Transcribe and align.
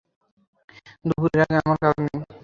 দুপুরের 1.05 1.39
আগে 1.43 1.55
আমার 1.61 1.77
কাজ 1.83 1.95
নেই। 2.03 2.17